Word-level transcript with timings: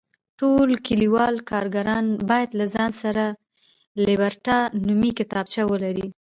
ټول 0.39 0.69
کلیوالي 0.87 1.41
کارګران 1.51 2.05
باید 2.29 2.49
له 2.59 2.65
ځان 2.73 2.91
سره 3.03 3.23
لیبرټا 4.05 4.57
نومې 4.85 5.11
کتابچه 5.19 5.61
ولري. 5.71 6.07